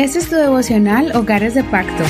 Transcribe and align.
Este 0.00 0.18
es 0.18 0.30
tu 0.30 0.36
devocional 0.36 1.14
Hogares 1.14 1.54
de 1.54 1.62
Pacto. 1.62 2.04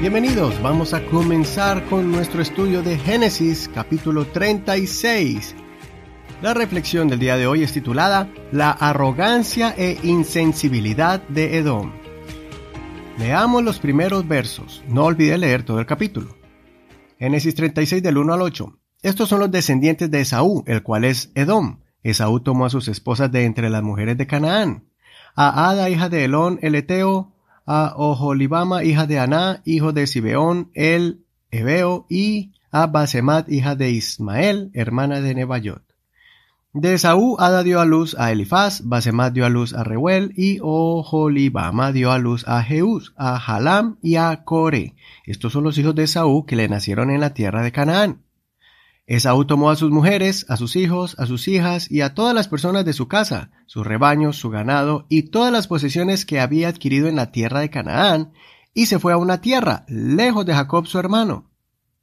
Bienvenidos, 0.00 0.62
vamos 0.62 0.94
a 0.94 1.04
comenzar 1.06 1.84
con 1.86 2.12
nuestro 2.12 2.40
estudio 2.40 2.80
de 2.80 2.96
Génesis 2.96 3.68
capítulo 3.74 4.24
36. 4.24 5.56
La 6.40 6.54
reflexión 6.54 7.08
del 7.08 7.18
día 7.18 7.36
de 7.36 7.48
hoy 7.48 7.64
es 7.64 7.72
titulada 7.72 8.32
La 8.52 8.70
arrogancia 8.70 9.74
e 9.76 9.98
insensibilidad 10.04 11.20
de 11.22 11.58
Edom. 11.58 11.90
Leamos 13.18 13.64
los 13.64 13.80
primeros 13.80 14.28
versos, 14.28 14.84
no 14.86 15.06
olvide 15.06 15.38
leer 15.38 15.64
todo 15.64 15.80
el 15.80 15.86
capítulo. 15.86 16.36
Génesis 17.18 17.56
36 17.56 18.00
del 18.00 18.16
1 18.16 18.34
al 18.34 18.42
8. 18.42 18.78
Estos 19.02 19.28
son 19.28 19.40
los 19.40 19.50
descendientes 19.50 20.08
de 20.08 20.20
Esaú, 20.20 20.62
el 20.68 20.84
cual 20.84 21.04
es 21.04 21.32
Edom. 21.34 21.80
Esaú 22.04 22.38
tomó 22.38 22.66
a 22.66 22.70
sus 22.70 22.86
esposas 22.86 23.32
de 23.32 23.44
entre 23.44 23.70
las 23.70 23.82
mujeres 23.82 24.16
de 24.16 24.28
Canaán. 24.28 24.84
A 25.40 25.70
Ada, 25.70 25.88
hija 25.88 26.08
de 26.08 26.24
Elón, 26.24 26.58
el 26.62 26.74
Eteo, 26.74 27.32
a 27.64 27.94
Oholibama, 27.96 28.82
hija 28.82 29.06
de 29.06 29.20
Aná, 29.20 29.62
hijo 29.64 29.92
de 29.92 30.08
Sibeón, 30.08 30.72
el 30.74 31.24
Ebeo, 31.52 32.06
y 32.08 32.54
a 32.72 32.88
Basemat, 32.88 33.48
hija 33.48 33.76
de 33.76 33.92
Ismael, 33.92 34.72
hermana 34.74 35.20
de 35.20 35.36
Nebayot. 35.36 35.84
De 36.72 36.94
Esaú, 36.94 37.36
Ada 37.38 37.62
dio 37.62 37.78
a 37.80 37.84
luz 37.84 38.16
a 38.18 38.32
Elifaz, 38.32 38.82
Basemat 38.82 39.32
dio 39.32 39.46
a 39.46 39.48
luz 39.48 39.74
a 39.74 39.84
Reuel, 39.84 40.32
y 40.34 40.58
Oholibama 40.60 41.92
dio 41.92 42.10
a 42.10 42.18
luz 42.18 42.42
a 42.48 42.60
Jeús, 42.64 43.14
a 43.16 43.36
Halam 43.36 43.98
y 44.02 44.16
a 44.16 44.42
Core. 44.42 44.96
Estos 45.24 45.52
son 45.52 45.62
los 45.62 45.78
hijos 45.78 45.94
de 45.94 46.02
Esaú 46.02 46.46
que 46.46 46.56
le 46.56 46.68
nacieron 46.68 47.12
en 47.12 47.20
la 47.20 47.32
tierra 47.32 47.62
de 47.62 47.70
Canaán. 47.70 48.24
Esaú 49.08 49.46
tomó 49.46 49.70
a 49.70 49.76
sus 49.76 49.90
mujeres, 49.90 50.44
a 50.50 50.58
sus 50.58 50.76
hijos, 50.76 51.18
a 51.18 51.24
sus 51.24 51.48
hijas 51.48 51.90
y 51.90 52.02
a 52.02 52.12
todas 52.12 52.34
las 52.34 52.46
personas 52.46 52.84
de 52.84 52.92
su 52.92 53.08
casa, 53.08 53.50
sus 53.64 53.86
rebaños, 53.86 54.36
su 54.36 54.50
ganado 54.50 55.06
y 55.08 55.30
todas 55.30 55.50
las 55.50 55.66
posesiones 55.66 56.26
que 56.26 56.40
había 56.40 56.68
adquirido 56.68 57.08
en 57.08 57.16
la 57.16 57.32
tierra 57.32 57.60
de 57.60 57.70
Canaán, 57.70 58.32
y 58.74 58.84
se 58.84 58.98
fue 58.98 59.14
a 59.14 59.16
una 59.16 59.40
tierra, 59.40 59.86
lejos 59.88 60.44
de 60.44 60.52
Jacob 60.52 60.86
su 60.86 60.98
hermano, 60.98 61.50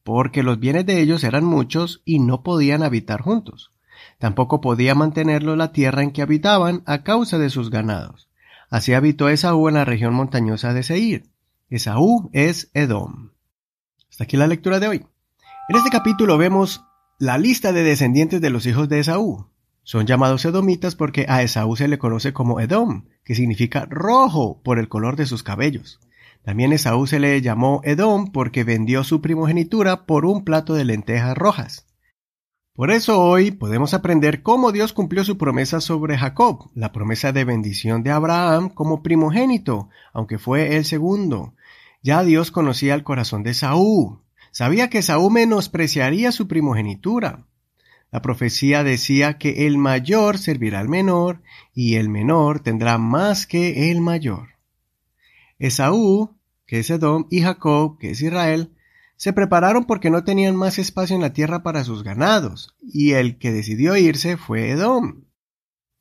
porque 0.03 0.41
los 0.41 0.59
bienes 0.59 0.87
de 0.87 0.99
ellos 0.99 1.23
eran 1.23 1.45
muchos 1.45 2.01
y 2.05 2.17
no 2.17 2.41
podían 2.41 2.81
habitar 2.81 3.21
juntos. 3.21 3.71
Tampoco 4.17 4.59
podía 4.59 4.95
mantenerlo 4.95 5.55
la 5.55 5.71
tierra 5.73 6.01
en 6.01 6.09
que 6.09 6.23
habitaban 6.23 6.81
a 6.87 7.03
causa 7.03 7.37
de 7.37 7.51
sus 7.51 7.69
ganados. 7.69 8.29
Así 8.71 8.95
habitó 8.95 9.29
Esaú 9.29 9.67
en 9.67 9.75
la 9.75 9.85
región 9.85 10.15
montañosa 10.15 10.73
de 10.73 10.81
Seir. 10.81 11.29
Esaú 11.69 12.31
es 12.33 12.71
Edom. 12.73 13.29
Hasta 14.09 14.23
aquí 14.23 14.37
la 14.37 14.47
lectura 14.47 14.79
de 14.79 14.87
hoy. 14.87 15.05
En 15.69 15.75
este 15.75 15.91
capítulo 15.91 16.39
vemos 16.39 16.83
la 17.17 17.37
lista 17.37 17.71
de 17.71 17.83
descendientes 17.83 18.41
de 18.41 18.49
los 18.49 18.65
hijos 18.65 18.89
de 18.89 18.99
Esaú. 18.99 19.47
Son 19.83 20.05
llamados 20.05 20.43
edomitas 20.43 20.95
porque 20.95 21.25
a 21.29 21.43
Esaú 21.43 21.77
se 21.77 21.87
le 21.87 21.97
conoce 21.97 22.33
como 22.33 22.59
Edom, 22.59 23.05
que 23.23 23.35
significa 23.35 23.87
rojo 23.89 24.61
por 24.63 24.79
el 24.79 24.89
color 24.89 25.15
de 25.15 25.25
sus 25.25 25.41
cabellos. 25.41 26.01
También 26.43 26.73
Esaú 26.73 27.07
se 27.07 27.19
le 27.19 27.41
llamó 27.41 27.79
Edom 27.85 28.31
porque 28.31 28.65
vendió 28.65 29.03
su 29.03 29.21
primogenitura 29.21 30.05
por 30.05 30.25
un 30.25 30.43
plato 30.43 30.73
de 30.73 30.83
lentejas 30.83 31.37
rojas. 31.37 31.87
Por 32.73 32.91
eso 32.91 33.21
hoy 33.21 33.51
podemos 33.51 33.93
aprender 33.93 34.43
cómo 34.43 34.73
Dios 34.73 34.91
cumplió 34.91 35.23
su 35.23 35.37
promesa 35.37 35.79
sobre 35.79 36.17
Jacob, 36.17 36.69
la 36.75 36.91
promesa 36.91 37.31
de 37.31 37.45
bendición 37.45 38.03
de 38.03 38.11
Abraham 38.11 38.67
como 38.67 39.01
primogénito, 39.01 39.87
aunque 40.11 40.37
fue 40.37 40.75
el 40.75 40.83
segundo. 40.83 41.53
Ya 42.03 42.23
Dios 42.23 42.51
conocía 42.51 42.93
el 42.93 43.03
corazón 43.03 43.43
de 43.43 43.51
Esaú, 43.51 44.24
Sabía 44.55 44.89
que 44.89 45.01
Saúl 45.01 45.33
menospreciaría 45.33 46.31
su 46.31 46.47
primogenitura. 46.47 47.45
La 48.09 48.21
profecía 48.21 48.85
decía 48.85 49.37
que 49.37 49.67
el 49.67 49.77
mayor 49.77 50.37
servirá 50.37 50.79
al 50.79 50.87
menor 50.87 51.41
y 51.73 51.95
el 51.95 52.07
menor 52.07 52.61
tendrá 52.61 52.97
más 52.97 53.47
que 53.47 53.91
el 53.91 53.99
mayor. 53.99 54.51
Esaú, 55.59 56.37
que 56.65 56.79
es 56.79 56.89
Edom, 56.89 57.27
y 57.29 57.41
Jacob, 57.41 57.97
que 57.99 58.11
es 58.11 58.21
Israel, 58.21 58.71
se 59.17 59.33
prepararon 59.33 59.83
porque 59.83 60.09
no 60.09 60.23
tenían 60.23 60.55
más 60.55 60.79
espacio 60.79 61.17
en 61.17 61.21
la 61.21 61.33
tierra 61.33 61.61
para 61.61 61.83
sus 61.83 62.03
ganados, 62.03 62.77
y 62.81 63.11
el 63.11 63.37
que 63.37 63.51
decidió 63.51 63.97
irse 63.97 64.37
fue 64.37 64.69
Edom. 64.69 65.25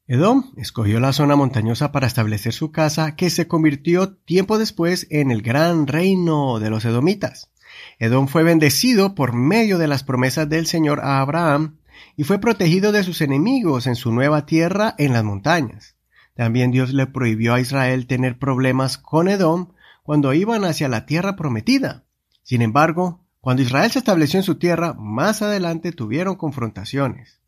Edom 0.07 0.53
escogió 0.57 1.01
la 1.01 1.13
zona 1.13 1.35
montañosa 1.35 1.91
para 1.91 2.07
establecer 2.07 2.53
su 2.53 2.71
casa, 2.71 3.17
que 3.17 3.31
se 3.31 3.49
convirtió 3.49 4.15
tiempo 4.15 4.59
después 4.59 5.09
en 5.11 5.33
el 5.33 5.43
gran 5.43 5.89
reino 5.89 6.61
de 6.61 6.71
los 6.71 6.85
edomitas. 6.85 7.51
Edom 7.99 8.29
fue 8.29 8.43
bendecido 8.43 9.15
por 9.15 9.33
medio 9.33 9.79
de 9.79 9.89
las 9.89 10.05
promesas 10.05 10.49
del 10.49 10.67
Señor 10.67 11.01
a 11.01 11.21
Abraham 11.21 11.79
y 12.17 12.25
fue 12.25 12.39
protegido 12.39 12.93
de 12.93 13.05
sus 13.05 13.21
enemigos 13.21 13.87
en 13.87 13.97
su 13.97 14.13
nueva 14.13 14.47
tierra 14.47 14.95
en 14.99 15.13
las 15.13 15.25
montañas. 15.25 15.97
También 16.35 16.71
Dios 16.71 16.93
le 16.93 17.07
prohibió 17.07 17.55
a 17.55 17.61
Israel 17.61 18.07
tener 18.07 18.39
problemas 18.39 18.99
con 18.99 19.29
Edom 19.29 19.73
cuando 20.03 20.35
iban 20.35 20.65
hacia 20.65 20.89
la 20.89 21.07
tierra 21.07 21.37
prometida. 21.37 22.05
Sin 22.43 22.61
embargo, 22.61 23.25
cuando 23.41 23.63
Israel 23.63 23.91
se 23.91 24.01
estableció 24.01 24.39
en 24.39 24.45
su 24.45 24.57
tierra, 24.57 24.95
más 24.95 25.43
adelante 25.43 25.93
tuvieron 25.93 26.37
confrontaciones. 26.37 27.41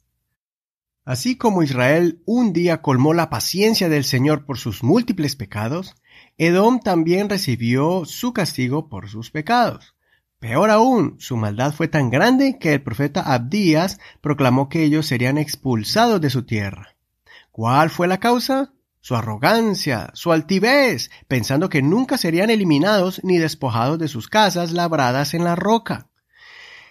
Así 1.05 1.37
como 1.37 1.63
Israel 1.63 2.23
un 2.27 2.53
día 2.53 2.83
colmó 2.83 3.15
la 3.15 3.31
paciencia 3.31 3.89
del 3.89 4.05
Señor 4.05 4.45
por 4.45 4.59
sus 4.59 4.83
múltiples 4.83 5.37
pecados, 5.37 5.95
Edom 6.37 6.81
también 6.81 7.29
recibió 7.29 8.05
su 8.05 8.33
castigo 8.33 8.89
por 8.89 9.09
sus 9.09 9.31
pecados. 9.31 9.96
Peor 10.39 10.71
aún, 10.71 11.17
su 11.19 11.37
maldad 11.37 11.73
fue 11.73 11.89
tan 11.89 12.11
grande 12.11 12.59
que 12.59 12.75
el 12.75 12.83
profeta 12.83 13.23
Abdías 13.23 13.99
proclamó 14.21 14.69
que 14.69 14.83
ellos 14.83 15.07
serían 15.07 15.39
expulsados 15.39 16.21
de 16.21 16.29
su 16.29 16.45
tierra. 16.45 16.97
¿Cuál 17.51 17.89
fue 17.89 18.07
la 18.07 18.19
causa? 18.19 18.75
Su 19.01 19.17
arrogancia, 19.17 20.11
su 20.13 20.33
altivez, 20.33 21.11
pensando 21.27 21.71
que 21.71 21.81
nunca 21.81 22.19
serían 22.19 22.51
eliminados 22.51 23.23
ni 23.25 23.39
despojados 23.39 23.99
de 23.99 24.09
sus 24.09 24.29
casas 24.29 24.73
labradas 24.73 25.33
en 25.33 25.45
la 25.45 25.57
roca. 25.57 26.09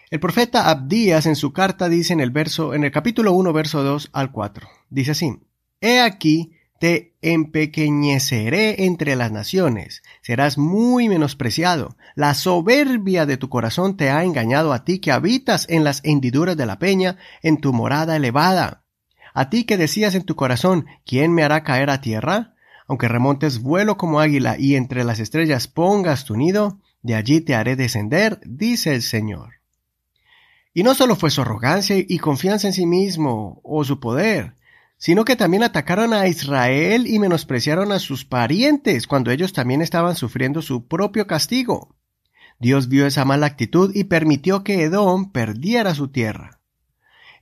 El 0.10 0.20
profeta 0.20 0.70
Abdías 0.70 1.28
en 1.28 1.36
su 1.36 1.54
carta 1.54 1.88
dice 1.88 2.14
en 2.14 2.22
el 2.22 2.32
verso, 2.32 2.74
en 2.74 2.84
el 2.84 2.92
capítulo 2.92 3.34
1, 3.34 3.54
verso 3.54 3.84
2 3.84 4.10
al 4.14 4.32
4, 4.32 4.68
dice 4.90 5.12
así, 5.12 5.40
He 5.82 6.00
aquí, 6.00 6.55
te 6.80 7.14
empequeñeceré 7.22 8.86
entre 8.86 9.16
las 9.16 9.32
naciones, 9.32 10.04
serás 10.22 10.58
muy 10.58 11.08
menospreciado. 11.08 11.96
La 12.16 12.34
soberbia 12.34 13.26
de 13.26 13.38
tu 13.38 13.50
corazón 13.50 13.98
te 13.98 14.10
ha 14.10 14.24
engañado 14.24 14.74
a 14.74 14.84
ti 14.84 15.00
que 15.00 15.12
habitas 15.12 15.68
en 15.70 15.84
las 15.84 16.02
hendiduras 16.04 16.58
de 16.58 16.66
la 16.66 16.80
peña, 16.80 17.18
en 17.42 17.58
tu 17.58 17.72
morada 17.72 18.16
elevada. 18.16 18.84
A 19.34 19.50
ti 19.50 19.64
que 19.64 19.78
decías 19.78 20.16
en 20.16 20.24
tu 20.24 20.36
corazón, 20.36 20.86
¿quién 21.06 21.34
me 21.34 21.44
hará 21.44 21.64
caer 21.64 21.90
a 21.90 22.02
tierra? 22.02 22.56
Aunque 22.88 23.08
remontes 23.08 23.62
vuelo 23.62 23.98
como 23.98 24.20
águila 24.20 24.58
y 24.60 24.76
entre 24.76 25.04
las 25.04 25.20
estrellas 25.20 25.68
pongas 25.68 26.26
tu 26.26 26.36
nido, 26.36 26.80
de 27.02 27.16
allí 27.16 27.42
te 27.42 27.56
haré 27.56 27.76
descender, 27.76 28.40
dice 28.46 28.94
el 28.94 29.02
Señor. 29.02 29.56
Y 30.74 30.84
no 30.84 30.94
solo 30.94 31.16
fue 31.16 31.32
su 31.32 31.42
arrogancia 31.42 31.96
y 31.98 32.18
confianza 32.20 32.68
en 32.68 32.74
sí 32.74 32.86
mismo 32.86 33.62
o 33.64 33.84
su 33.86 34.00
poder, 34.00 34.56
sino 34.98 35.26
que 35.26 35.36
también 35.36 35.64
atacaron 35.64 36.14
a 36.14 36.28
Israel 36.28 37.08
y 37.08 37.20
menospreciaron 37.20 37.92
a 37.92 38.00
sus 38.00 38.26
parientes 38.26 39.08
cuando 39.08 39.32
ellos 39.32 39.54
también 39.54 39.82
estaban 39.82 40.16
sufriendo 40.16 40.62
su 40.62 40.88
propio 40.88 41.28
castigo. 41.28 41.96
Dios 42.60 42.88
vio 42.88 43.06
esa 43.06 43.26
mala 43.26 43.48
actitud 43.48 43.92
y 43.94 44.06
permitió 44.06 44.64
que 44.64 44.84
Edom 44.84 45.32
perdiera 45.32 45.94
su 45.94 46.08
tierra. 46.08 46.62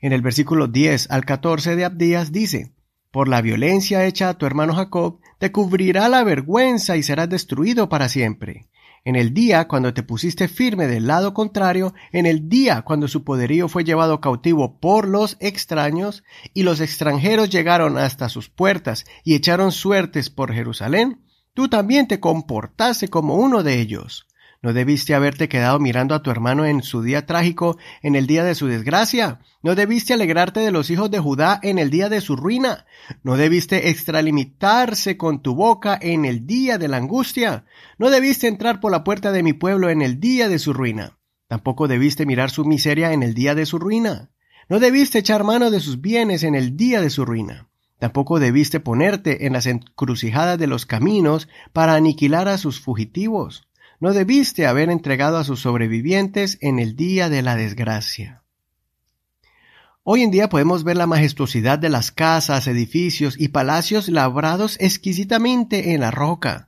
En 0.02 0.12
el 0.12 0.22
versículo 0.22 0.68
10 0.68 1.12
al 1.12 1.24
14 1.24 1.76
de 1.76 1.86
Abdías 1.86 2.32
dice, 2.32 2.74
Por 3.12 3.28
la 3.28 3.42
violencia 3.42 4.06
hecha 4.06 4.30
a 4.30 4.38
tu 4.38 4.46
hermano 4.46 4.74
Jacob, 4.74 5.20
te 5.44 5.52
cubrirá 5.52 6.08
la 6.08 6.24
vergüenza 6.24 6.96
y 6.96 7.04
serás 7.04 7.28
destruido 7.28 7.90
para 7.90 8.08
siempre 8.08 8.70
en 9.04 9.18
el 9.18 9.34
día 9.34 9.68
cuando 9.68 9.94
te 9.94 10.02
pusiste 10.02 10.48
firme 10.48 10.88
del 10.88 11.06
lado 11.06 11.34
contrario, 11.34 11.94
en 12.14 12.26
el 12.26 12.48
día 12.48 12.84
cuando 12.84 13.10
su 13.10 13.26
poderío 13.26 13.68
fue 13.68 13.84
llevado 13.84 14.22
cautivo 14.22 14.80
por 14.80 15.06
los 15.06 15.36
extraños, 15.42 16.24
y 16.54 16.64
los 16.64 16.80
extranjeros 16.80 17.50
llegaron 17.50 17.98
hasta 17.98 18.30
sus 18.30 18.50
puertas 18.50 19.04
y 19.26 19.36
echaron 19.36 19.74
suertes 19.74 20.30
por 20.30 20.54
Jerusalén, 20.54 21.22
tú 21.54 21.68
también 21.68 22.08
te 22.08 22.22
comportaste 22.22 23.10
como 23.10 23.36
uno 23.36 23.64
de 23.64 23.82
ellos. 23.82 24.26
¿No 24.64 24.72
debiste 24.72 25.14
haberte 25.14 25.50
quedado 25.50 25.78
mirando 25.78 26.16
a 26.16 26.24
tu 26.24 26.32
hermano 26.32 26.66
en 26.66 26.84
su 26.84 27.02
día 27.02 27.26
trágico, 27.26 27.78
en 28.02 28.16
el 28.16 28.28
día 28.28 28.46
de 28.46 28.56
su 28.56 28.68
desgracia? 28.68 29.42
¿No 29.62 29.76
debiste 29.76 30.14
alegrarte 30.14 30.62
de 30.62 30.72
los 30.72 30.90
hijos 30.90 31.12
de 31.12 31.20
Judá 31.20 31.60
en 31.64 31.80
el 31.80 31.90
día 31.90 32.08
de 32.08 32.22
su 32.22 32.38
ruina? 32.38 32.86
¿No 33.24 33.36
debiste 33.36 33.90
extralimitarse 33.90 35.18
con 35.18 35.42
tu 35.42 35.54
boca 35.54 36.00
en 36.02 36.24
el 36.24 36.48
día 36.48 36.78
de 36.78 36.88
la 36.88 36.96
angustia? 36.96 37.66
¿No 37.98 38.10
debiste 38.10 38.48
entrar 38.48 38.80
por 38.80 38.94
la 38.94 39.04
puerta 39.04 39.34
de 39.34 39.44
mi 39.44 39.52
pueblo 39.52 39.90
en 39.90 40.02
el 40.02 40.22
día 40.22 40.48
de 40.48 40.60
su 40.60 40.72
ruina? 40.72 41.18
Tampoco 41.50 41.90
debiste 41.90 42.26
mirar 42.26 42.50
su 42.50 42.64
miseria 42.64 43.12
en 43.12 43.22
el 43.22 43.34
día 43.34 43.56
de 43.56 43.66
su 43.66 43.80
ruina. 43.80 44.32
No 44.70 44.80
debiste 44.80 45.20
echar 45.20 45.44
mano 45.44 45.72
de 45.72 45.82
sus 45.82 46.00
bienes 46.00 46.42
en 46.44 46.56
el 46.56 46.78
día 46.78 47.02
de 47.02 47.10
su 47.10 47.26
ruina. 47.26 47.68
Tampoco 48.00 48.40
debiste 48.40 48.80
ponerte 48.80 49.46
en 49.46 49.52
las 49.52 49.66
encrucijadas 49.66 50.58
de 50.58 50.68
los 50.68 50.86
caminos 50.86 51.50
para 51.74 51.96
aniquilar 51.96 52.48
a 52.48 52.58
sus 52.58 52.80
fugitivos 52.80 53.68
no 54.00 54.14
debiste 54.14 54.66
haber 54.66 54.90
entregado 54.90 55.38
a 55.38 55.44
sus 55.44 55.62
sobrevivientes 55.62 56.58
en 56.62 56.80
el 56.80 56.96
día 56.96 57.30
de 57.30 57.42
la 57.42 57.56
desgracia. 57.56 58.44
Hoy 60.04 60.22
en 60.22 60.32
día 60.32 60.50
podemos 60.50 60.84
ver 60.84 60.98
la 60.98 61.08
majestuosidad 61.08 61.80
de 61.80 61.90
las 61.90 62.12
casas, 62.12 62.68
edificios 62.68 63.40
y 63.40 63.48
palacios 63.48 64.10
labrados 64.10 64.76
exquisitamente 64.82 65.94
en 65.94 66.02
la 66.02 66.12
roca. 66.12 66.68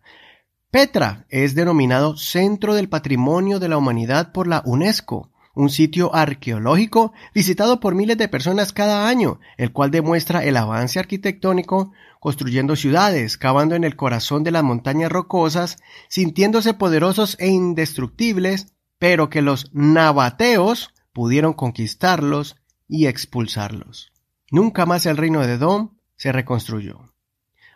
Petra 0.71 1.25
es 1.29 1.53
denominado 1.53 2.15
Centro 2.15 2.75
del 2.75 2.87
Patrimonio 2.87 3.59
de 3.59 3.67
la 3.67 3.77
Humanidad 3.77 4.31
por 4.31 4.47
la 4.47 4.61
UNESCO, 4.65 5.31
un 5.55 5.69
sitio 5.69 6.13
arqueológico 6.13 7.13
visitado 7.33 7.79
por 7.79 7.95
miles 7.95 8.17
de 8.17 8.27
personas 8.27 8.73
cada 8.73 9.07
año, 9.07 9.39
el 9.57 9.71
cual 9.71 9.89
demuestra 9.89 10.43
el 10.43 10.57
avance 10.57 10.99
arquitectónico, 10.99 11.93
construyendo 12.19 12.75
ciudades, 12.75 13.37
cavando 13.37 13.75
en 13.75 13.83
el 13.83 13.95
corazón 13.95 14.43
de 14.43 14.51
las 14.51 14.63
montañas 14.63 15.11
rocosas, 15.11 15.77
sintiéndose 16.09 16.73
poderosos 16.73 17.37
e 17.39 17.47
indestructibles, 17.47 18.73
pero 18.99 19.29
que 19.29 19.41
los 19.41 19.71
nabateos 19.73 20.93
pudieron 21.13 21.53
conquistarlos 21.53 22.57
y 22.87 23.07
expulsarlos. 23.07 24.11
Nunca 24.51 24.85
más 24.85 25.05
el 25.05 25.17
reino 25.17 25.41
de 25.41 25.57
Dom 25.57 25.97
se 26.15 26.31
reconstruyó. 26.31 27.13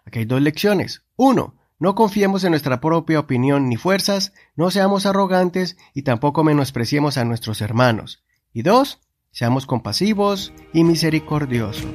Aquí 0.05 0.19
hay 0.19 0.25
dos 0.25 0.41
lecciones. 0.41 1.03
Uno, 1.15 1.55
no 1.79 1.95
confiemos 1.95 2.43
en 2.43 2.51
nuestra 2.51 2.81
propia 2.81 3.19
opinión 3.19 3.69
ni 3.69 3.77
fuerzas, 3.77 4.33
no 4.55 4.69
seamos 4.69 5.05
arrogantes 5.05 5.77
y 5.93 6.03
tampoco 6.03 6.43
menospreciemos 6.43 7.17
a 7.17 7.25
nuestros 7.25 7.61
hermanos. 7.61 8.23
Y 8.53 8.63
dos, 8.63 8.99
seamos 9.31 9.65
compasivos 9.65 10.53
y 10.73 10.83
misericordiosos. 10.83 11.87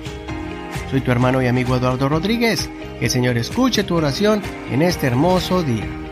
Soy 0.90 1.00
tu 1.00 1.10
hermano 1.10 1.42
y 1.42 1.48
amigo 1.48 1.76
Eduardo 1.76 2.08
Rodríguez. 2.08 2.70
Que 2.98 3.06
el 3.06 3.10
Señor 3.10 3.36
escuche 3.36 3.84
tu 3.84 3.96
oración 3.96 4.40
en 4.70 4.82
este 4.82 5.06
hermoso 5.06 5.62
día. 5.62 6.03